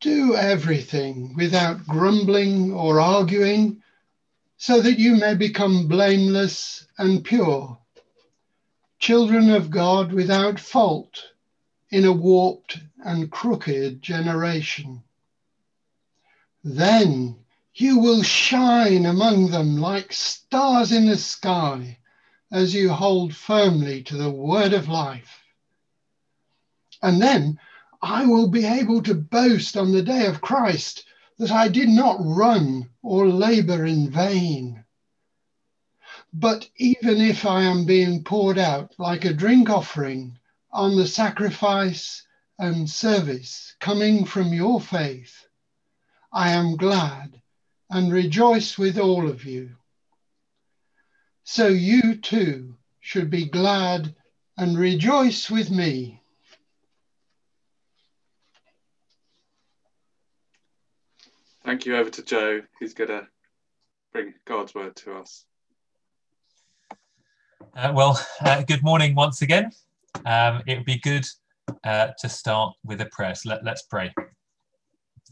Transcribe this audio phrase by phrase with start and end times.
[0.00, 3.82] Do everything without grumbling or arguing,
[4.56, 7.78] so that you may become blameless and pure,
[8.98, 11.22] children of God without fault
[11.90, 15.02] in a warped and crooked generation.
[16.64, 17.36] Then
[17.74, 21.98] you will shine among them like stars in the sky
[22.50, 25.42] as you hold firmly to the word of life.
[27.02, 27.58] And then
[28.02, 31.04] I will be able to boast on the day of Christ
[31.38, 34.84] that I did not run or labor in vain.
[36.32, 40.38] But even if I am being poured out like a drink offering
[40.70, 42.22] on the sacrifice
[42.58, 45.46] and service coming from your faith,
[46.32, 47.42] I am glad
[47.90, 49.76] and rejoice with all of you.
[51.44, 54.14] So you too should be glad
[54.56, 56.19] and rejoice with me.
[61.64, 63.26] Thank you over to Joe, who's going to
[64.12, 65.44] bring God's word to us.
[67.76, 69.70] Uh, well, uh, good morning once again.
[70.24, 71.26] Um, it would be good
[71.84, 73.34] uh, to start with a prayer.
[73.34, 74.12] So let, us pray.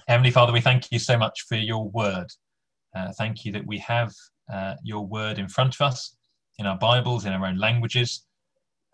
[0.06, 2.26] Heavenly Father, we thank you so much for your word.
[2.94, 4.12] Uh, thank you that we have
[4.52, 6.16] uh, your word in front of us,
[6.58, 8.26] in our Bibles, in our own languages.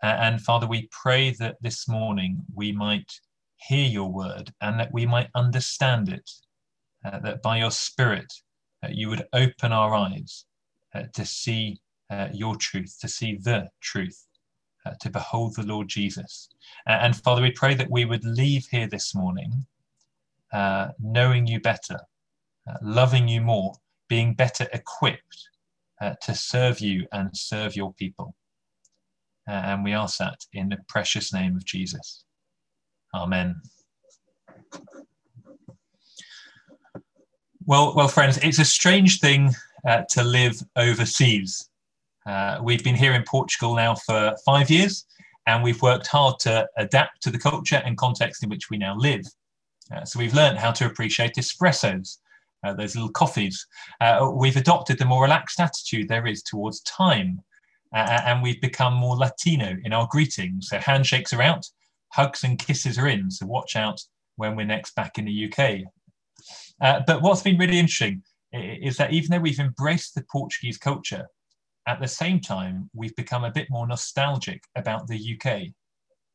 [0.01, 3.11] Uh, and Father, we pray that this morning we might
[3.57, 6.29] hear your word and that we might understand it,
[7.05, 8.31] uh, that by your Spirit
[8.83, 10.45] uh, you would open our eyes
[10.93, 14.25] uh, to see uh, your truth, to see the truth,
[15.01, 16.49] to behold the Lord Jesus.
[16.85, 19.65] and Father, we pray that we would leave here this morning
[20.99, 21.99] knowing you better,
[22.83, 23.73] loving you more,
[24.07, 25.49] being better equipped
[26.01, 28.35] uh, to serve you and serve your people.
[29.47, 32.23] Uh, and we ask that in the precious name of Jesus.
[33.13, 33.55] Amen.
[37.67, 39.55] Well, well, friends, it's a strange thing
[39.87, 41.67] uh, to live overseas.
[42.27, 45.07] Uh, we've been here in Portugal now for five years,
[45.47, 48.95] and we've worked hard to adapt to the culture and context in which we now
[48.95, 49.25] live.
[49.91, 52.19] Uh, so we've learned how to appreciate espressos,
[52.63, 53.65] uh, those little coffees.
[53.99, 57.41] Uh, we've adopted the more relaxed attitude there is towards time,
[57.95, 60.69] uh, and we've become more Latino in our greetings.
[60.69, 61.65] So handshakes are out,
[62.09, 63.31] hugs and kisses are in.
[63.31, 64.03] So watch out
[64.35, 65.91] when we're next back in the UK.
[66.81, 71.27] Uh, but what's been really interesting is that even though we've embraced the Portuguese culture,
[71.87, 75.67] at the same time, we've become a bit more nostalgic about the UK.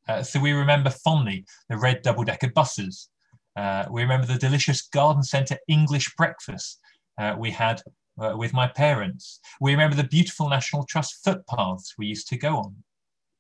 [0.09, 3.09] Uh, so we remember fondly the red double decker buses,
[3.57, 6.81] uh, we remember the delicious garden centre English breakfast
[7.19, 7.83] uh, we had
[8.21, 9.41] uh, with my parents.
[9.61, 12.77] We remember the beautiful National Trust footpaths we used to go on.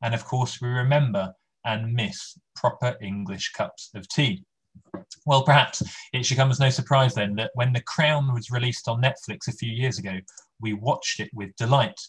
[0.02, 1.32] And of course, we remember
[1.64, 4.44] and miss proper English cups of tea.
[5.26, 5.82] Well, perhaps
[6.12, 9.48] it should come as no surprise then that when The Crown was released on Netflix
[9.48, 10.18] a few years ago,
[10.60, 12.00] we watched it with delight.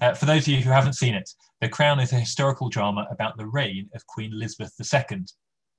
[0.00, 1.28] Uh, for those of you who haven't seen it,
[1.60, 5.24] The Crown is a historical drama about the reign of Queen Elizabeth II,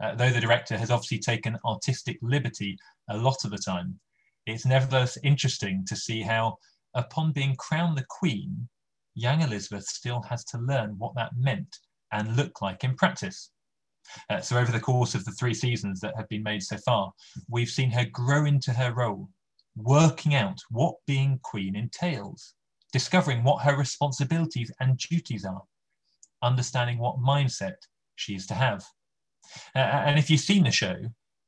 [0.03, 2.77] uh, though the director has obviously taken artistic liberty
[3.09, 3.99] a lot of the time,
[4.45, 6.57] it's nevertheless interesting to see how,
[6.93, 8.69] upon being crowned the Queen,
[9.15, 11.79] young Elizabeth still has to learn what that meant
[12.11, 13.51] and looked like in practice.
[14.29, 17.11] Uh, so, over the course of the three seasons that have been made so far,
[17.49, 19.29] we've seen her grow into her role,
[19.75, 22.53] working out what being Queen entails,
[22.91, 25.63] discovering what her responsibilities and duties are,
[26.41, 27.75] understanding what mindset
[28.15, 28.83] she is to have.
[29.75, 30.95] Uh, and if you've seen the show,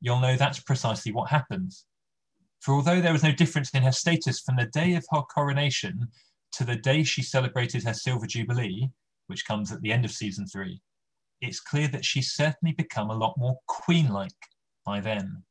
[0.00, 1.84] you'll know that's precisely what happens.
[2.60, 6.08] For although there was no difference in her status from the day of her coronation
[6.52, 8.90] to the day she celebrated her Silver Jubilee,
[9.28, 10.80] which comes at the end of season three,
[11.40, 14.32] it's clear that she's certainly become a lot more queen like
[14.84, 15.42] by then.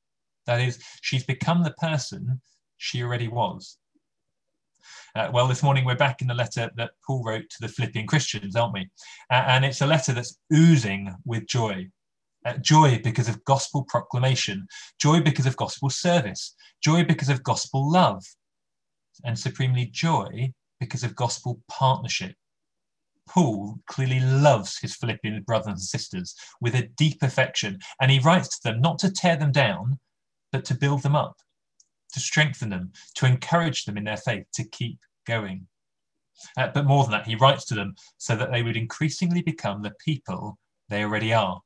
[0.45, 2.41] That is, she's become the person
[2.77, 3.77] she already was.
[5.15, 8.07] Uh, well, this morning we're back in the letter that Paul wrote to the Philippian
[8.07, 8.89] Christians, aren't we?
[9.31, 11.87] Uh, and it's a letter that's oozing with joy.
[12.45, 14.65] Uh, joy because of gospel proclamation,
[14.99, 18.23] joy because of gospel service, joy because of gospel love,
[19.25, 22.33] and supremely joy because of gospel partnership.
[23.29, 28.59] Paul clearly loves his Philippian brothers and sisters with a deep affection, and he writes
[28.59, 29.99] to them not to tear them down,
[30.51, 31.37] but to build them up.
[32.11, 34.97] to strengthen them, to encourage them in their faith, to keep
[35.27, 35.67] going.
[36.57, 39.81] Uh, but more than that, he writes to them so that they would increasingly become
[39.81, 40.57] the people
[40.89, 41.61] they already are.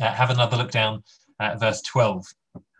[0.00, 1.02] Uh, have another look down
[1.38, 2.24] at verse 12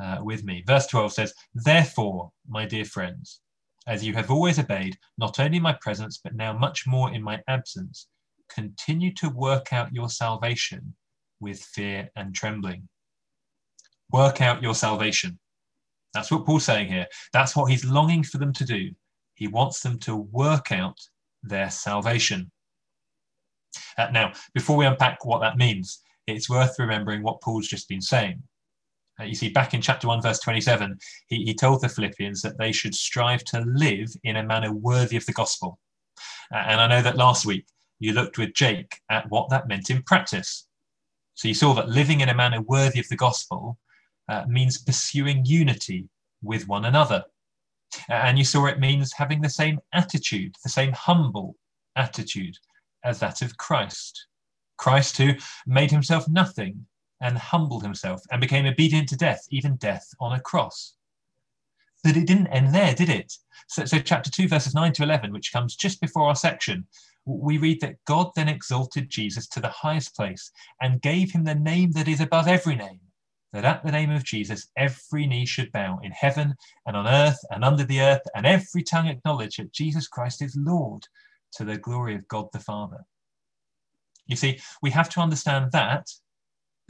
[0.01, 0.63] uh, with me.
[0.67, 3.41] Verse 12 says, Therefore, my dear friends,
[3.87, 7.23] as you have always obeyed, not only in my presence, but now much more in
[7.23, 8.09] my absence,
[8.49, 10.95] continue to work out your salvation
[11.41, 12.89] with fear and trembling.
[14.11, 15.39] Work out your salvation.
[16.15, 17.07] That's what Paul's saying here.
[17.33, 18.91] That's what he's longing for them to do.
[19.35, 20.99] He wants them to work out
[21.43, 22.51] their salvation.
[23.97, 28.03] Uh, now, before we unpack what that means, it's worth remembering what Paul's just been
[28.03, 28.43] saying.
[29.23, 30.99] Uh, you see, back in chapter 1, verse 27,
[31.29, 35.17] he, he told the Philippians that they should strive to live in a manner worthy
[35.17, 35.79] of the gospel.
[36.53, 37.67] Uh, and I know that last week
[37.99, 40.67] you looked with Jake at what that meant in practice.
[41.35, 43.79] So you saw that living in a manner worthy of the gospel
[44.29, 46.09] uh, means pursuing unity
[46.43, 47.25] with one another.
[48.09, 51.57] And you saw it means having the same attitude, the same humble
[51.97, 52.57] attitude
[53.05, 54.27] as that of Christ.
[54.79, 55.35] Christ, who
[55.67, 56.87] made himself nothing
[57.23, 60.95] and humbled himself and became obedient to death, even death on a cross.
[62.05, 63.33] But it didn't end there, did it?
[63.69, 66.87] So, so, chapter 2, verses 9 to 11, which comes just before our section,
[67.25, 71.55] we read that God then exalted Jesus to the highest place and gave him the
[71.55, 73.01] name that is above every name,
[73.53, 76.55] that at the name of Jesus every knee should bow in heaven
[76.87, 80.57] and on earth and under the earth, and every tongue acknowledge that Jesus Christ is
[80.57, 81.07] Lord
[81.53, 83.05] to the glory of God the Father.
[84.27, 86.09] You see, we have to understand that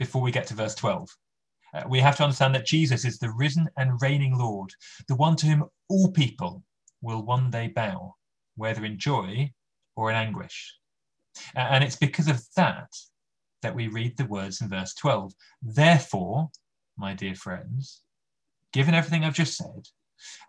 [0.03, 1.09] before we get to verse 12.
[1.73, 4.71] Uh, we have to understand that Jesus is the risen and reigning Lord,
[5.07, 6.61] the one to whom all people
[7.01, 8.15] will one day bow,
[8.57, 9.49] whether in joy
[9.95, 10.75] or in anguish.
[11.55, 12.93] And it's because of that
[13.61, 15.33] that we read the words in verse 12.
[15.61, 16.51] Therefore,
[16.97, 18.01] my dear friends,
[18.73, 19.87] given everything I've just said,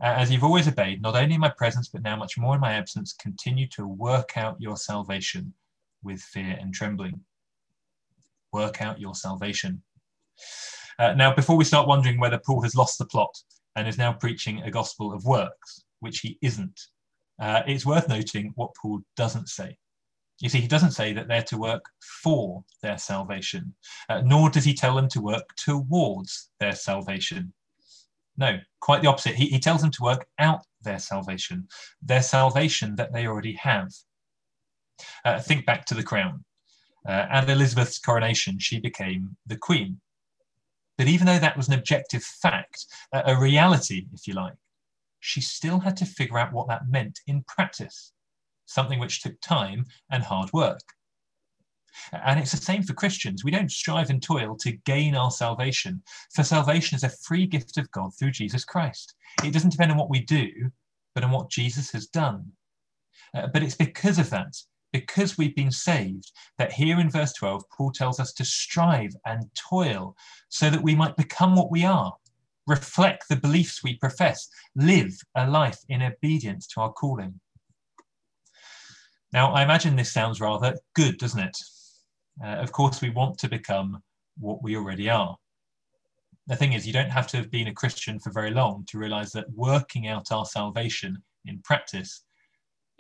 [0.01, 2.61] uh, as you've always obeyed, not only in my presence, but now much more in
[2.61, 5.55] my absence, continue to work out your salvation
[6.03, 7.21] with fear and trembling.
[8.55, 9.83] Work out your salvation.
[11.01, 13.37] Uh, now, before we start wondering whether Paul has lost the plot
[13.75, 16.81] and is now preaching a gospel of works, which he isn't,
[17.41, 19.77] uh, it's worth noting what Paul doesn't say.
[20.41, 21.85] You see, he doesn't say that they're to work
[22.23, 23.75] for their salvation,
[24.09, 27.53] uh, nor does he tell them to work towards their salvation.
[28.37, 29.35] No, quite the opposite.
[29.35, 31.67] He, he tells them to work out their salvation,
[32.01, 33.91] their salvation that they already have.
[35.25, 36.45] Uh, think back to the crown.
[37.07, 40.01] Uh, at Elizabeth's coronation, she became the queen.
[40.97, 44.55] But even though that was an objective fact, a reality, if you like,
[45.21, 48.13] she still had to figure out what that meant in practice,
[48.67, 50.81] something which took time and hard work.
[52.13, 53.45] And it's the same for Christians.
[53.45, 56.03] We don't strive and toil to gain our salvation,
[56.35, 59.15] for salvation is a free gift of God through Jesus Christ.
[59.43, 60.71] It doesn't depend on what we do,
[61.15, 62.53] but on what Jesus has done.
[63.35, 64.55] Uh, but it's because of that
[64.95, 69.43] because we've been saved, that here in verse 12, Paul tells us to strive and
[69.57, 70.15] toil
[70.51, 72.15] so that we might become what we are,
[72.69, 77.41] reflect the beliefs we profess, live a life in obedience to our calling.
[79.33, 81.59] Now, I imagine this sounds rather good, doesn't it?
[82.41, 84.01] Uh, of course, we want to become
[84.39, 85.37] what we already are.
[86.47, 88.99] The thing is, you don't have to have been a Christian for very long to
[88.99, 92.23] realize that working out our salvation in practice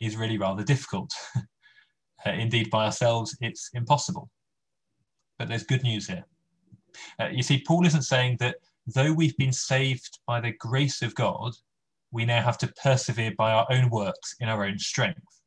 [0.01, 1.13] is really rather difficult.
[2.27, 4.31] Uh, indeed, by ourselves, it's impossible.
[5.39, 6.25] But there's good news here.
[7.21, 11.15] Uh, you see, Paul isn't saying that though we've been saved by the grace of
[11.15, 11.53] God,
[12.13, 15.41] we now have to persevere by our own works in our own strength.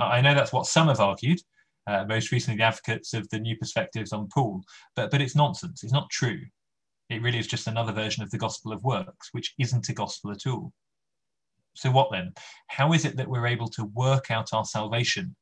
[0.00, 1.40] Uh, I know that's what some have argued,
[1.86, 4.62] uh, most recently the advocates of the new perspectives on Paul,
[4.96, 5.84] but, but it's nonsense.
[5.84, 6.40] It's not true.
[7.10, 10.30] It really is just another version of the gospel of works, which isn't a gospel
[10.30, 10.72] at all.
[11.74, 12.32] So, what then?
[12.68, 15.36] How is it that we're able to work out our salvation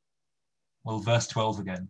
[0.84, 1.88] well, verse 12 again.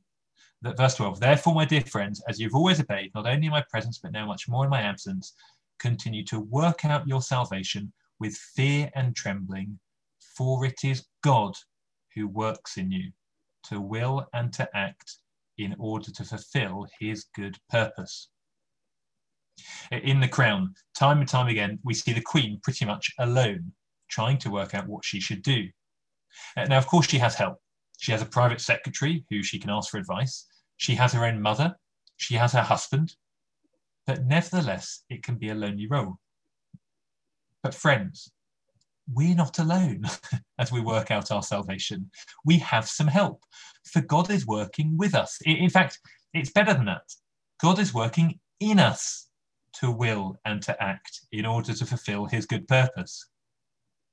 [0.62, 3.64] That verse 12, therefore, my dear friends, as you've always obeyed, not only in my
[3.70, 5.34] presence, but now much more in my absence,
[5.78, 9.78] continue to work out your salvation with fear and trembling,
[10.36, 11.54] for it is God
[12.14, 13.10] who works in you
[13.64, 15.18] to will and to act
[15.58, 18.28] in order to fulfill his good purpose.
[19.90, 23.72] In The Crown, time and time again, we see the Queen pretty much alone,
[24.08, 25.68] trying to work out what she should do.
[26.56, 27.61] Now, of course, she has help.
[28.02, 30.48] She has a private secretary who she can ask for advice.
[30.76, 31.76] She has her own mother.
[32.16, 33.14] She has her husband.
[34.08, 36.16] But nevertheless, it can be a lonely role.
[37.62, 38.32] But friends,
[39.08, 40.02] we're not alone
[40.58, 42.10] as we work out our salvation.
[42.44, 43.44] We have some help,
[43.84, 45.38] for God is working with us.
[45.44, 46.00] In fact,
[46.34, 47.08] it's better than that.
[47.60, 49.28] God is working in us.
[49.74, 53.28] to will and to act in order to fulfill his good purpose.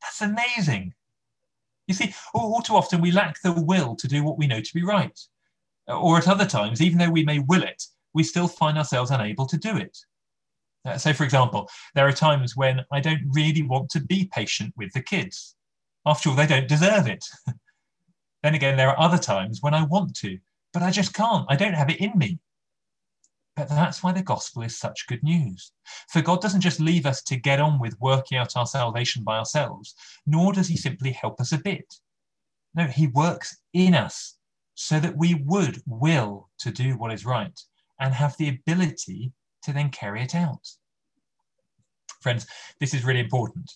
[0.03, 0.93] That's amazing.
[1.89, 4.73] You see, all, too often we lack the will to do what we know to
[4.75, 5.19] be right.
[5.87, 9.47] Or at other times, even though we may will it, we still find ourselves unable
[9.47, 9.97] to do it.
[10.85, 14.71] Uh, so, for example, there are times when I don't really want to be patient
[14.77, 15.55] with the kids.
[16.05, 17.25] After all, they don't deserve it.
[18.43, 20.37] then again, there are other times when I want to,
[20.73, 21.47] but I just can't.
[21.49, 22.37] I don't have it in me.
[23.59, 25.73] But that's why the gospel is such good news.
[26.07, 29.37] For God doesn't just leave us to get on with working out our salvation by
[29.37, 31.93] ourselves, nor does He simply help us a bit.
[32.73, 34.37] No, He works in us
[34.75, 37.59] so that we would will to do what is right
[37.99, 40.65] and have the ability to then carry it out.
[42.21, 42.47] Friends,
[42.79, 43.69] this is really important.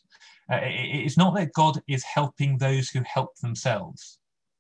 [0.50, 4.20] Uh, it's not that God is helping those who help themselves.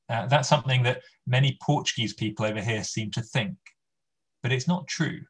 [0.10, 3.56] Uh, that's something that many Portuguese people over here seem to think,
[4.44, 5.22] but it's not true.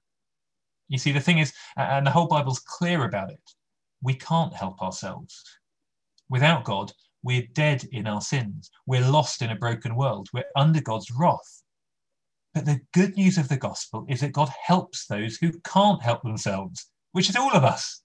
[0.89, 3.51] You see, the thing is, and the whole Bible's clear about it,
[4.01, 5.41] we can't help ourselves.
[6.29, 6.91] Without God,
[7.24, 8.70] we're dead in our sins.
[8.86, 10.27] We're lost in a broken world.
[10.34, 11.63] We're under God's wrath.
[12.53, 16.22] But the good news of the gospel is that God helps those who can't help
[16.22, 18.01] themselves, which is all of us.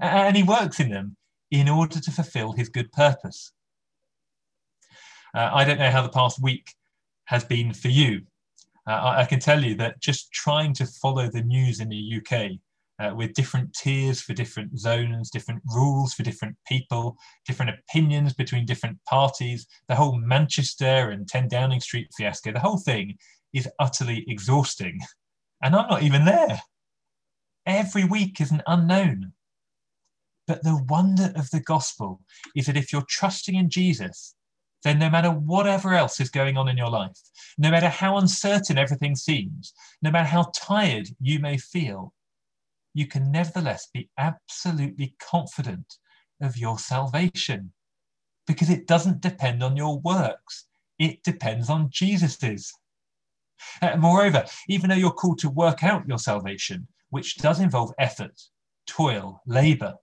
[0.00, 1.16] And he works in them
[1.50, 3.52] in order to fulfill his good purpose.
[5.34, 6.74] Uh, I don't know how the past week
[7.24, 8.22] has been for you.
[8.88, 12.58] Uh, I, can tell you that just trying to follow the news in the UK
[12.98, 18.66] uh, with different tiers for different zones, different rules for different people, different opinions between
[18.66, 23.16] different parties, the whole Manchester and 10 Downing Street fiasco, the whole thing
[23.52, 24.98] is utterly exhausting.
[25.62, 26.60] And I'm not even there.
[27.66, 29.32] Every week is an unknown.
[30.48, 32.20] But the wonder of the gospel
[32.56, 34.34] is that if you're trusting in Jesus,
[34.82, 37.18] then no matter whatever else is going on in your life,
[37.58, 39.72] no matter how uncertain everything seems,
[40.02, 42.12] no matter how tired you may feel,
[42.94, 45.96] you can nevertheless be absolutely confident
[46.40, 47.72] of your salvation
[48.46, 50.66] because it doesn't depend on your works,
[50.98, 52.72] it depends on Jesus's.
[53.80, 58.40] Uh, moreover, even though you're called to work out your salvation, which does involve effort,
[58.86, 59.94] toil, labor,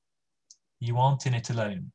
[0.79, 1.91] you aren't in it alone.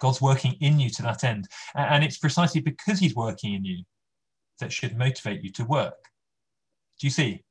[0.00, 1.48] God's working in you to that end.
[1.74, 3.84] And it's precisely because He's working in you
[4.58, 6.08] that should motivate you to work.
[6.98, 7.44] Do you see?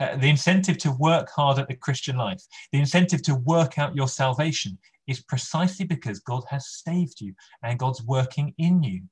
[0.00, 3.94] Uh, the incentive to work hard at the Christian life, the incentive to work out
[3.94, 9.02] your salvation is precisely because God has saved you and God's working in you.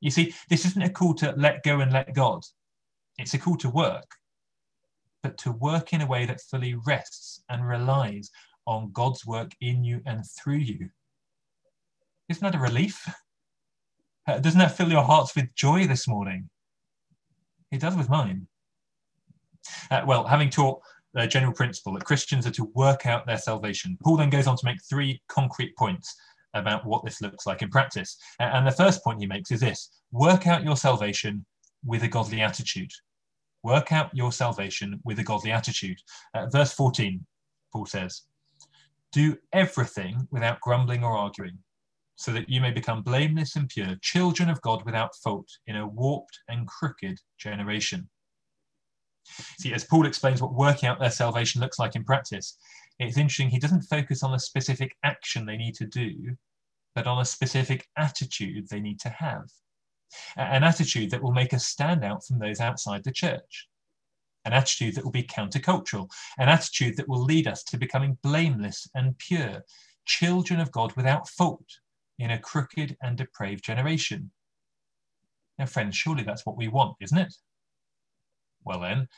[0.00, 2.42] You see, this isn't a call to let go and let God.
[3.18, 4.10] It's a call to work,
[5.22, 8.30] but to work in a way that fully rests and relies
[8.66, 10.88] on God's work in you and through you.
[12.30, 13.04] Isn't that a relief?
[14.28, 16.48] Uh, doesn't that fill your hearts with joy this morning?
[17.72, 18.46] It does with mine.
[19.90, 20.80] Uh, well, having taught
[21.12, 24.56] the general principle that Christians are to work out their salvation, Paul then goes on
[24.56, 26.14] to make three concrete points
[26.54, 28.16] about what this looks like in practice.
[28.38, 31.44] And the first point he makes is this work out your salvation
[31.84, 32.92] with a godly attitude.
[33.64, 35.98] Work out your salvation with a godly attitude.
[36.32, 37.26] Uh, verse 14,
[37.72, 38.22] Paul says,
[39.10, 41.58] Do everything without grumbling or arguing,
[42.20, 45.88] so that you may become blameless and pure, children of God without fault in a
[45.88, 48.10] warped and crooked generation.
[49.58, 52.58] See, as Paul explains what working out their salvation looks like in practice,
[52.98, 56.36] it's interesting, he doesn't focus on a specific action they need to do,
[56.94, 59.48] but on a specific attitude they need to have.
[60.36, 63.66] An attitude that will make us stand out from those outside the church,
[64.44, 68.86] an attitude that will be countercultural, an attitude that will lead us to becoming blameless
[68.94, 69.64] and pure,
[70.04, 71.80] children of God without fault
[72.20, 74.30] in a crooked and depraved generation.
[75.58, 77.34] Now, friends, surely that's what we want, isn't it?
[78.64, 79.08] Well, then,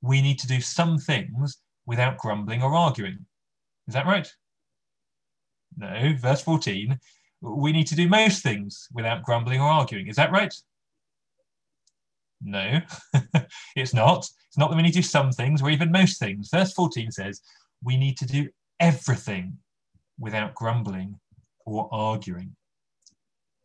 [0.00, 3.26] we need to do some things without grumbling or arguing.
[3.88, 4.32] Is that right?
[5.76, 6.98] No, verse 14
[7.42, 10.06] we need to do most things without grumbling or arguing.
[10.06, 10.54] Is that right?
[12.40, 12.80] No,
[13.76, 14.28] it's not.
[14.48, 16.50] It's not that we need to do some things or even most things.
[16.50, 17.40] Verse 14 says
[17.82, 18.48] we need to do
[18.80, 19.58] everything
[20.18, 21.18] without grumbling
[21.66, 22.54] or arguing.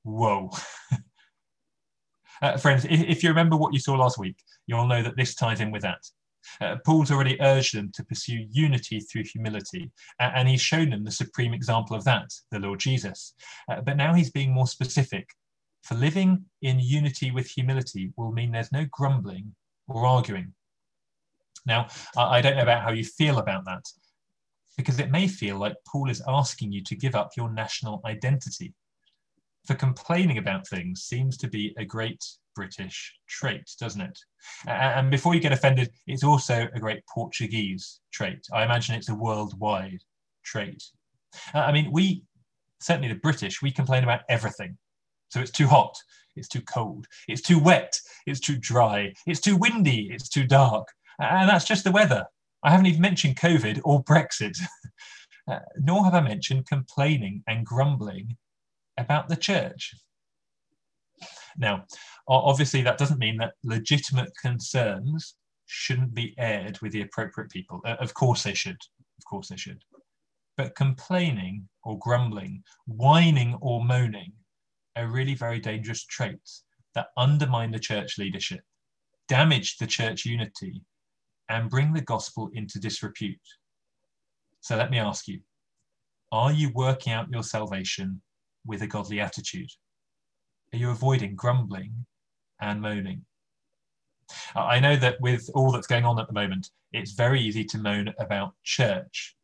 [0.04, 0.52] Whoa.
[2.42, 4.38] uh, friends, if, if you remember what you saw last week,
[4.68, 6.00] you'll know that this ties in with that.
[6.62, 11.04] Uh, Paul's already urged them to pursue unity through humility, uh, and he's shown them
[11.04, 13.34] the supreme example of that, the Lord Jesus.
[13.70, 15.30] Uh, but now he's being more specific.
[15.84, 19.56] For living in unity with humility will mean there's no grumbling
[19.88, 20.54] or arguing.
[21.66, 23.84] Now, I, I don't know about how you feel about that,
[24.78, 28.74] because it may feel like Paul is asking you to give up your national identity.
[29.66, 32.24] For complaining about things seems to be a great
[32.56, 34.18] British trait, doesn't it?
[34.68, 38.40] And before you get offended, it's also a great Portuguese trait.
[38.54, 40.00] I imagine it's a worldwide
[40.44, 40.84] trait.
[41.54, 42.24] Uh, I mean, we,
[42.80, 44.78] certainly the British, we complain about everything.
[45.30, 45.98] So it's too hot,
[46.38, 50.88] it's too cold, it's too wet, it's too dry, it's too windy, it's too dark.
[51.20, 52.26] And that's just the weather.
[52.64, 54.58] I haven't even mentioned COVID or Brexit,
[55.48, 58.38] uh, nor have I mentioned complaining and grumbling
[58.98, 59.94] about the church.
[61.58, 61.86] Now,
[62.28, 65.36] obviously, that doesn't mean that legitimate concerns
[65.66, 67.82] shouldn't be aired with the appropriate people.
[67.86, 68.78] Uh, of course, they should.
[69.18, 69.84] Of course, they should.
[70.56, 74.34] But complaining or grumbling, whining or moaning
[74.96, 76.64] are really very dangerous traits
[76.96, 78.62] that undermine the church leadership,
[79.28, 80.82] damage the church unity,
[81.50, 83.40] and bring the gospel into disrepute.
[84.62, 85.40] So let me ask you
[86.32, 88.22] are you working out your salvation
[88.66, 89.70] with a godly attitude?
[90.74, 92.06] Are you avoiding grumbling
[92.60, 93.24] and moaning?
[94.56, 97.78] I know that with all that's going on at the moment, it's very easy to
[97.78, 99.36] moan about church.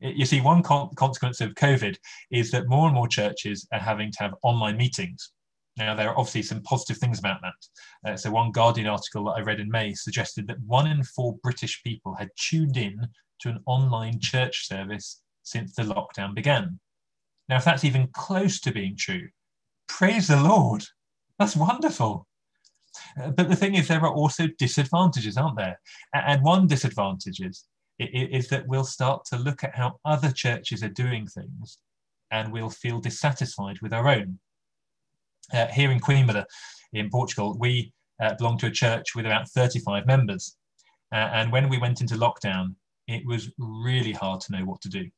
[0.00, 1.96] You see, one consequence of COVID
[2.30, 5.32] is that more and more churches are having to have online meetings.
[5.76, 8.10] Now, there are obviously some positive things about that.
[8.10, 11.36] Uh, so, one Guardian article that I read in May suggested that one in four
[11.42, 13.08] British people had tuned in
[13.40, 16.78] to an online church service since the lockdown began.
[17.48, 19.28] Now, if that's even close to being true,
[19.88, 20.84] praise the Lord.
[21.38, 22.26] That's wonderful.
[23.20, 25.80] Uh, but the thing is, there are also disadvantages, aren't there?
[26.14, 27.64] And one disadvantage is,
[27.98, 31.78] is that we'll start to look at how other churches are doing things
[32.30, 34.38] and we'll feel dissatisfied with our own.
[35.52, 36.44] Uh, here in Coimbra,
[36.92, 40.56] in Portugal, we uh, belong to a church with about 35 members.
[41.12, 42.74] Uh, and when we went into lockdown,
[43.06, 45.08] it was really hard to know what to do.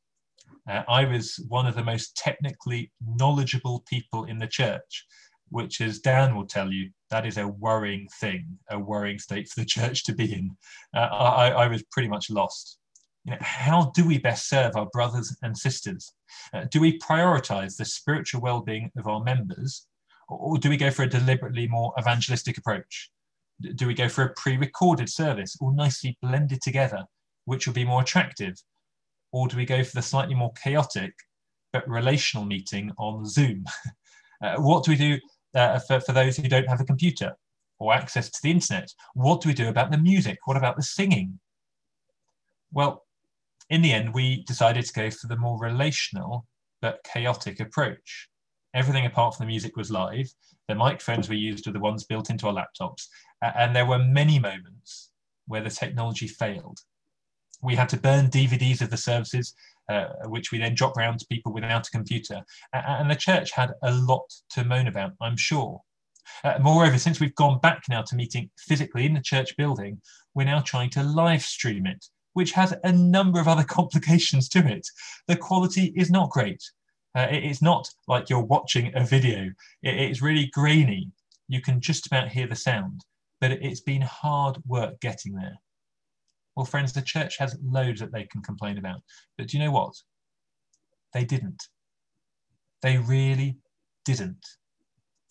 [0.69, 5.07] Uh, I was one of the most technically knowledgeable people in the church,
[5.51, 9.61] which, as Dan will tell you, that is a worrying thing, a worrying state for
[9.61, 10.57] the church to be in.
[10.95, 12.79] Uh, I, I, was pretty much lost.
[13.25, 16.13] You know, how do we best serve our brothers and sisters?
[16.53, 19.87] Uh, do we prioritize the spiritual well being of our members,
[20.29, 23.11] or, do we go for a deliberately more evangelistic approach?
[23.75, 27.05] Do we go for a pre recorded service, all nicely blended together,
[27.45, 28.55] which will be more attractive?
[29.33, 31.13] Or do we go for the slightly more chaotic
[31.73, 33.65] but relational meeting on Zoom?
[34.43, 35.19] uh, what do we do
[35.55, 37.37] uh, for, for those who don't have a computer
[37.79, 38.91] or access to the internet?
[39.15, 40.39] What do we do about the music?
[40.45, 41.39] What about the singing?
[42.73, 43.05] Well,
[43.71, 46.47] in the end, we decided to go for the more relational
[46.83, 48.29] but chaotic approach.
[48.75, 50.29] Everything apart from the music was live.
[50.69, 53.07] The microphones we used were the ones built into our laptops.
[53.43, 55.11] and there were many moments
[55.47, 56.81] where the technology failed.
[57.63, 59.55] We had to burn DVDs of the services
[59.89, 62.43] uh, which we then dropped around to people without a computer.
[62.73, 65.81] And the church had a lot to moan about, I'm sure.
[66.43, 70.01] Uh, moreover, since we've gone back now to meeting physically in the church building,
[70.35, 74.67] we're now trying to live stream it, which has a number of other complications to
[74.67, 74.87] it.
[75.29, 76.63] The quality is not great.
[77.17, 79.51] Uh, it's not like you're watching a video,
[79.83, 81.11] it's really grainy.
[81.49, 83.07] You can just about hear the sound,
[83.41, 85.57] but it's been hard work getting there.
[86.55, 89.01] Well, friends, the church has loads that they can complain about.
[89.39, 89.95] But do you know what?
[91.15, 91.63] They didn't.
[92.83, 93.57] They really
[94.05, 94.47] didn't.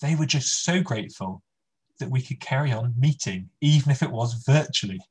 [0.01, 1.43] They were just so grateful
[1.99, 5.01] that we could carry on meeting, even if it was virtually.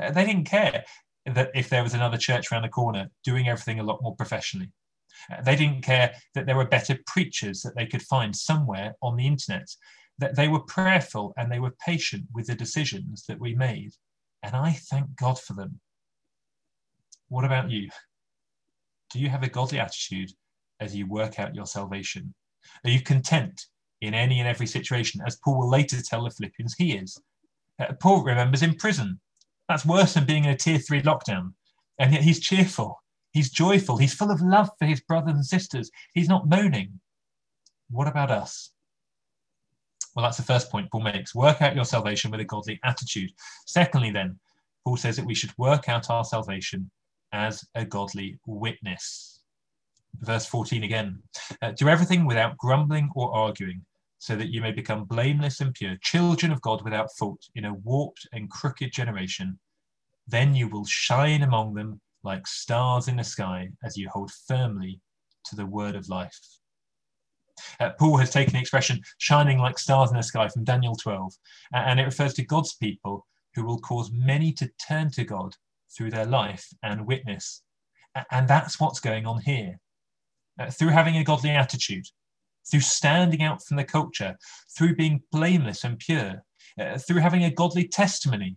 [0.00, 0.84] Uh, they didn't care
[1.26, 4.70] that if there was another church around the corner doing everything a lot more professionally.
[5.30, 9.16] Uh, they didn't care that there were better preachers that they could find somewhere on
[9.16, 9.68] the internet.
[10.18, 13.92] That they were prayerful and they were patient with the decisions that we made.
[14.42, 15.80] And I thank God for them.
[17.28, 17.88] What about you?
[19.10, 20.30] Do you have a godly attitude
[20.80, 22.34] as you work out your salvation?
[22.84, 23.66] Are you content
[24.00, 27.20] in any and every situation, as Paul will later tell the Philippians he is?
[27.78, 29.20] Uh, Paul remembers in prison.
[29.68, 31.54] That's worse than being in a tier three lockdown.
[31.98, 33.01] And yet he's cheerful,
[33.32, 37.00] he's joyful, he's full of love for his brothers and sisters, he's not moaning.
[37.90, 38.70] What about us?
[40.14, 41.34] Well, that's the first point Paul makes.
[41.34, 43.30] Work out your salvation with a godly attitude.
[43.66, 44.38] Secondly, then,
[44.84, 46.90] Paul says that we should work out our salvation
[47.32, 49.40] as a godly witness.
[50.20, 51.22] Verse 14 again
[51.62, 53.84] uh, Do everything without grumbling or arguing,
[54.18, 57.74] so that you may become blameless and pure, children of God without fault, in a
[57.74, 59.58] warped and crooked generation.
[60.28, 65.00] Then you will shine among them like stars in the sky as you hold firmly
[65.46, 66.38] to the word of life.
[67.80, 71.32] Uh, Paul has taken the expression shining like stars in the sky from Daniel 12,
[71.74, 75.54] and it refers to God's people who will cause many to turn to God
[75.94, 77.62] through their life and witness.
[78.30, 79.78] And that's what's going on here.
[80.58, 82.04] Uh, through having a godly attitude,
[82.70, 84.36] through standing out from the culture,
[84.76, 86.44] through being blameless and pure,
[86.78, 88.56] uh, through having a godly testimony.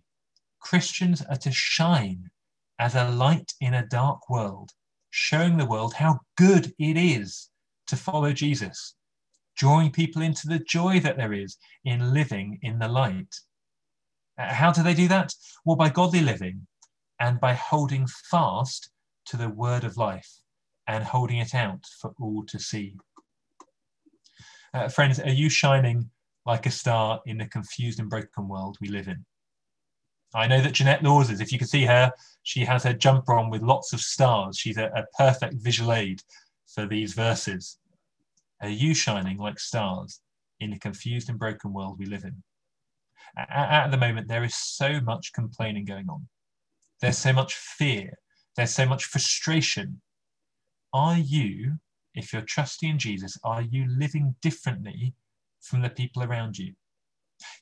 [0.60, 2.30] Christians are to shine
[2.78, 4.70] as a light in a dark world,
[5.10, 7.48] showing the world how good it is
[7.86, 8.94] to follow Jesus,
[9.56, 13.34] drawing people into the joy that there is in living in the light.
[14.38, 15.32] Uh, how do they do that?
[15.64, 16.66] Well, by godly living
[17.18, 18.90] and by holding fast
[19.26, 20.28] to the word of life
[20.86, 22.96] and holding it out for all to see.
[24.74, 26.10] Uh, friends, are you shining
[26.44, 29.24] like a star in the confused and broken world we live in?
[30.34, 32.12] I know that Jeanette Laws is, if you can see her,
[32.42, 34.58] she has her jumper on with lots of stars.
[34.58, 36.22] She's a, a perfect visual aid
[36.66, 37.78] for these verses.
[38.60, 40.20] Are you shining like stars
[40.60, 42.42] in the confused and broken world we live in?
[43.36, 46.28] At, at the moment, there is so much complaining going on.
[47.00, 48.18] There's so much fear.
[48.56, 50.00] There's so much frustration.
[50.92, 51.78] Are you,
[52.14, 55.14] if you're trusting in Jesus, are you living differently
[55.60, 56.74] from the people around you?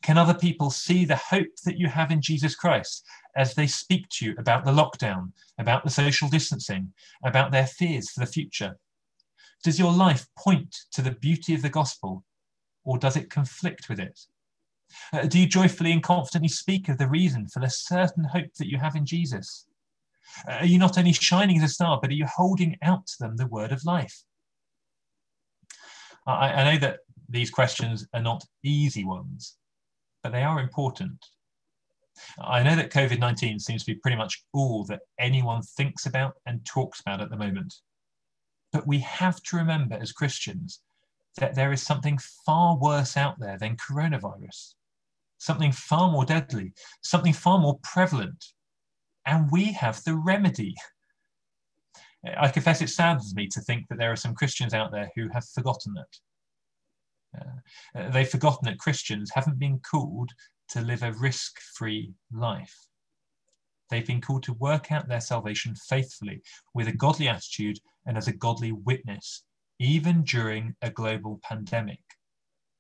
[0.03, 3.05] Can other people see the hope that you have in Jesus Christ
[3.37, 6.93] as they speak to you about the lockdown, about the social distancing,
[7.25, 8.77] about their fears for the future?
[9.63, 12.25] Does your life point to the beauty of the gospel
[12.85, 14.21] or does it conflict with it?
[15.13, 18.69] Uh, do you joyfully and confidently speak of the reason for the certain hope that
[18.69, 19.67] you have in Jesus?
[20.49, 23.15] Uh, are you not only shining as a star, but are you holding out to
[23.21, 24.23] them the word of life?
[26.27, 29.57] I, I know that these questions are not easy ones,
[30.25, 31.25] but they are important.
[32.43, 36.35] I know that COVID 19 seems to be pretty much all that anyone thinks about
[36.47, 37.75] and talks about at the moment.
[38.73, 40.81] But we have to remember as Christians
[41.37, 44.75] that there is something far worse out there than coronavirus,
[45.39, 48.45] something far more deadly, something far more prevalent.
[49.27, 50.75] And we have the remedy.
[52.39, 55.29] I confess it saddens me to think that there are some Christians out there who
[55.29, 56.19] have forgotten that.
[57.39, 60.31] Uh, they've forgotten that Christians haven't been called
[60.71, 62.75] to live a risk free life.
[63.91, 66.43] They've been called to work out their salvation faithfully
[66.75, 69.45] with a godly attitude and as a godly witness,
[69.79, 72.01] even during a global pandemic.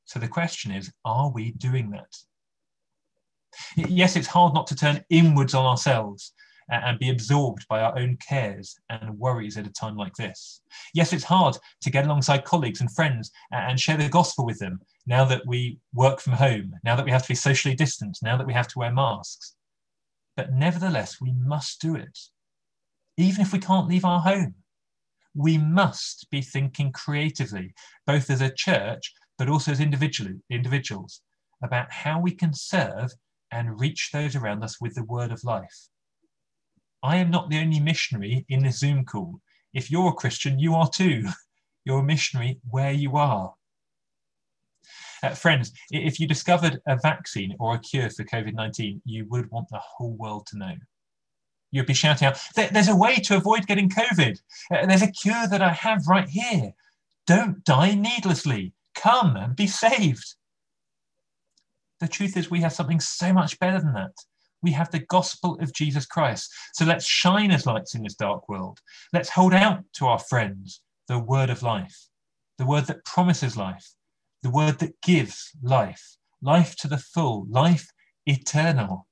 [0.06, 2.16] So the question is are we doing that?
[3.76, 6.32] Yes, it's hard not to turn inwards on ourselves
[6.70, 10.62] and be absorbed by our own cares and worries at a time like this.
[10.94, 14.80] Yes, it's hard to get alongside colleagues and friends and share the gospel with them
[15.06, 18.36] now that we work from home, now that we have to be socially distant, now
[18.36, 19.54] that we have to wear masks.
[20.36, 22.18] But nevertheless, we must do it,
[23.16, 24.54] even if we can't leave our home.
[25.34, 27.74] We must be thinking creatively,
[28.06, 31.20] both as a church, but also as individually, individuals,
[31.62, 33.12] about how we can serve
[33.50, 35.88] and reach those around us with the word of life.
[37.04, 39.38] I am not the only missionary in this Zoom call.
[39.74, 41.28] If you're a Christian, you are too.
[41.86, 43.52] You're a missionary where you are.
[45.22, 49.50] Uh, friends, if you discovered a vaccine or a cure for COVID 19, you would
[49.50, 50.72] want the whole world to know.
[51.70, 54.40] You'd be shouting out, There's a way to avoid getting COVID.
[54.72, 56.72] Uh, there's a cure that I have right here.
[57.26, 58.72] Don't die needlessly.
[58.94, 60.36] Come and be saved.
[62.00, 64.12] The truth is, we have something so much better than that.
[64.64, 66.50] We have the gospel of Jesus Christ.
[66.72, 68.80] So let's shine as lights in this dark world.
[69.12, 72.08] Let's hold out to our friends the word of life,
[72.56, 73.86] the word that promises life,
[74.42, 77.86] the word that gives life, life to the full, life
[78.24, 79.06] eternal.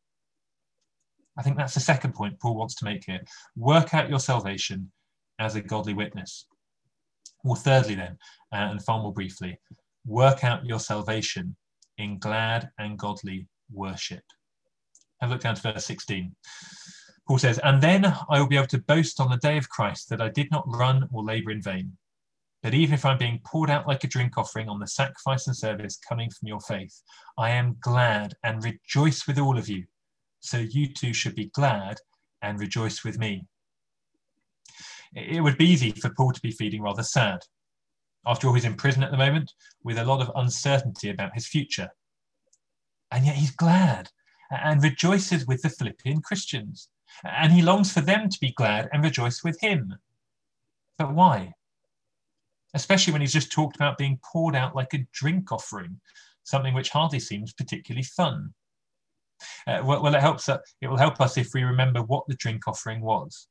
[1.36, 3.20] I think that's the second point Paul wants to make here.
[3.54, 4.90] Work out your salvation
[5.38, 6.46] as a godly witness.
[7.44, 8.16] Well, thirdly, then,
[8.54, 9.58] uh, and far more briefly,
[10.06, 11.56] work out your salvation
[11.98, 14.22] in glad and godly worship.
[15.22, 16.34] Have a look down to verse 16.
[17.28, 20.08] Paul says, And then I will be able to boast on the day of Christ
[20.10, 21.96] that I did not run or labor in vain.
[22.60, 25.56] But even if I'm being poured out like a drink offering on the sacrifice and
[25.56, 27.00] service coming from your faith,
[27.38, 29.84] I am glad and rejoice with all of you.
[30.40, 31.98] So you too should be glad
[32.42, 33.46] and rejoice with me.
[35.14, 37.38] It would be easy for Paul to be feeling rather sad.
[38.26, 39.52] After all, he's in prison at the moment
[39.84, 41.90] with a lot of uncertainty about his future.
[43.12, 44.08] And yet he's glad
[44.52, 46.88] and rejoices with the Philippian Christians.
[47.24, 49.94] And he longs for them to be glad and rejoice with him.
[50.98, 51.54] But why?
[52.74, 56.00] especially when he's just talked about being poured out like a drink offering,
[56.44, 58.54] something which hardly seems particularly fun.
[59.66, 60.48] Uh, well, well, it helps.
[60.48, 63.48] Uh, it will help us if we remember what the drink offering was.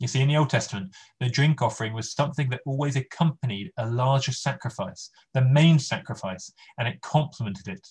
[0.00, 3.88] You see, in the Old Testament, the drink offering was something that always accompanied a
[3.88, 7.86] larger sacrifice, the main sacrifice, and it complemented it.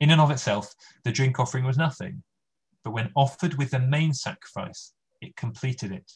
[0.00, 2.22] In and of itself, the drink offering was nothing,
[2.84, 6.12] but when offered with the main sacrifice, it completed it.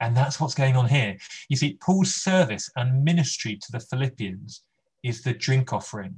[0.00, 1.16] And that's what's going on here.
[1.48, 4.64] You see, Paul's service and ministry to the Philippians
[5.04, 6.16] is the drink offering,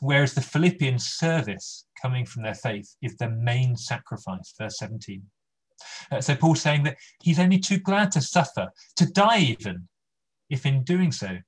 [0.00, 5.22] whereas the Philippians' service coming from their faith is the main sacrifice, verse 17.
[6.10, 9.88] Uh, so Paul's saying that he's only too glad to suffer, to die even,
[10.50, 11.38] if in doing so,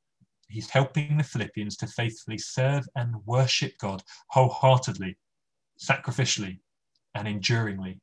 [0.49, 5.17] he's helping the Philippians to faithfully serve and worship God wholeheartedly,
[5.79, 6.61] sacrificially,
[7.15, 8.01] and enduringly.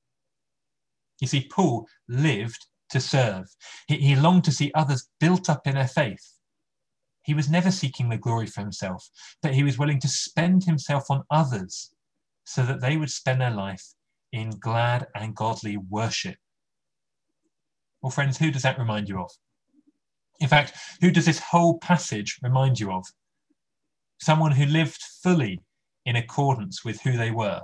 [1.20, 3.48] You see, Paul lived to serve.
[3.88, 6.34] He, he longed to see others built up in their faith.
[7.24, 9.10] He was never seeking the glory for himself,
[9.42, 11.92] but he was willing to spend himself on others
[12.46, 13.84] so that they would spend their life
[14.32, 16.36] in glad and godly worship.
[18.02, 19.32] Well, friends, who does that remind you of?
[20.40, 23.06] In fact, who does this whole passage remind you of?
[24.20, 25.62] Someone who lived fully
[26.06, 27.62] in accordance with who they were,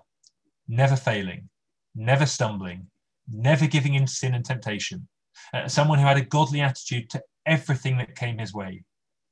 [0.68, 1.50] never failing,
[1.96, 2.88] never stumbling,
[3.32, 5.08] never giving in to sin and temptation,
[5.54, 8.84] uh, someone who had a godly attitude to everything that came his way,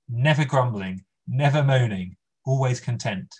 [0.08, 3.34] never grumbling, never moaning, always content,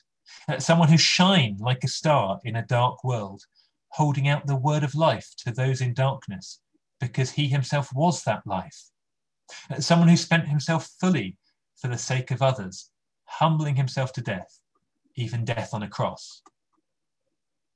[0.48, 3.42] uh, someone who shined like a star in a dark world,
[3.90, 6.62] holding out the word of life to those in darkness,
[7.00, 8.90] because he himself was that life,
[9.80, 11.38] someone who spent himself fully
[11.78, 12.90] for the sake of others,
[13.26, 14.60] humbling himself to death,
[15.16, 16.42] even death on a cross.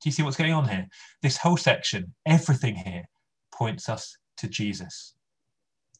[0.02, 0.86] Do you see what's going on here?
[1.22, 3.04] This whole section, everything here,
[3.52, 5.14] points us to Jesus.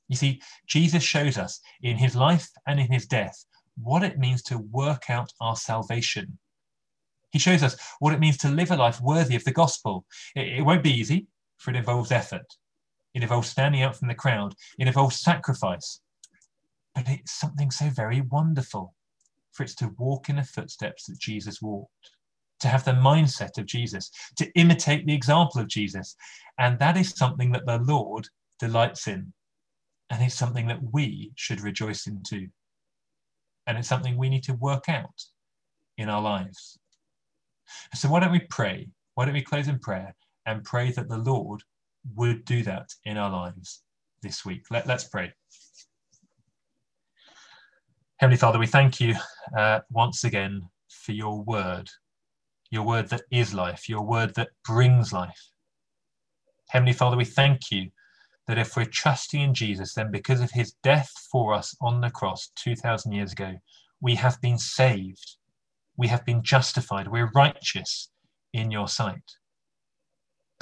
[0.09, 3.45] You see, Jesus shows us in his life and in his death
[3.77, 6.39] what it means to work out our salvation.
[7.33, 10.05] He shows us what it means to live a life worthy of the gospel.
[10.37, 11.27] It, it won't be easy,
[11.57, 12.47] for it involves effort.
[13.15, 14.55] It involves standing out from the crowd.
[14.79, 16.01] It involves sacrifice.
[16.95, 18.95] But it's something so very wonderful,
[19.53, 21.91] for it's to walk in the footsteps that Jesus walked
[22.61, 26.17] to have the mindset of Jesus, to imitate the example of Jesus.
[26.59, 29.33] And that is something that the Lord delights in.
[30.11, 32.49] And it's something that we should rejoice in too.
[33.67, 35.25] And it's something we need to work out
[35.99, 36.79] in our lives.
[37.95, 38.89] So why don't we pray?
[39.15, 40.15] Why don't we close in prayer
[40.47, 41.63] and pray that the Lord
[42.15, 43.83] would do that in our lives
[44.23, 44.65] this week?
[44.71, 45.33] Let, us pray.
[48.17, 49.15] Heavenly Father, we thank you
[49.57, 51.89] uh, once again for your word
[52.75, 55.51] your word that is life, your word that brings life.
[56.69, 57.91] Heavenly Father, we thank you
[58.49, 62.11] that if we're trusting in Jesus, then because of his death for us on the
[62.11, 63.55] cross 2,000 years ago,
[64.01, 65.37] we have been saved.
[65.97, 67.09] We have been justified.
[67.09, 68.11] We're righteous
[68.53, 69.37] in your sight.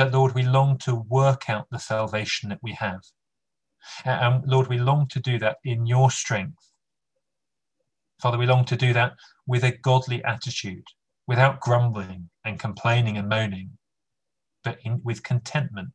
[0.03, 3.03] But Lord, we long to work out the salvation that we have.
[4.05, 6.73] And Lord, we long to do that in your strength.
[8.21, 9.13] Father, we long to do that
[9.47, 10.83] with a godly attitude,
[11.29, 13.79] without grumbling and complaining and moaning,
[14.65, 15.93] but in, with contentment.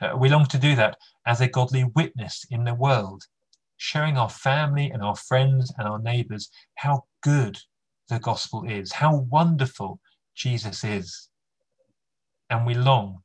[0.00, 3.24] Uh, we long to do that as a godly witness in the world,
[3.78, 7.58] showing our family and our friends and our neighbors how good
[8.10, 9.98] the gospel is, how wonderful
[10.36, 11.30] Jesus is.
[12.48, 13.22] And we long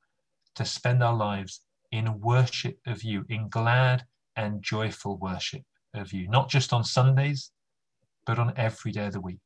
[0.55, 5.63] to spend our lives in worship of you, in glad and joyful worship
[5.93, 7.51] of you, not just on Sundays,
[8.25, 9.39] but on every day of the week.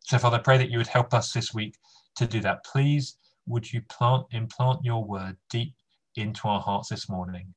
[0.00, 1.76] So, Father, I pray that you would help us this week
[2.16, 2.64] to do that.
[2.64, 5.74] Please, would you plant, implant your word deep
[6.16, 7.54] into our hearts this morning?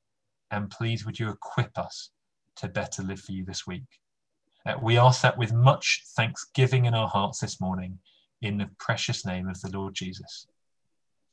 [0.51, 2.11] And please, would you equip us
[2.57, 3.85] to better live for you this week?
[4.65, 7.99] Uh, we ask that with much thanksgiving in our hearts this morning,
[8.41, 10.47] in the precious name of the Lord Jesus.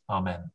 [0.09, 0.51] Amen.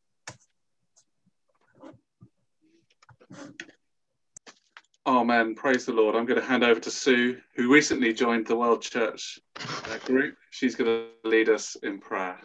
[5.05, 5.55] Amen.
[5.55, 6.15] Praise the Lord.
[6.15, 10.35] I'm going to hand over to Sue, who recently joined the World Church uh, group.
[10.51, 12.37] She's going to lead us in prayer.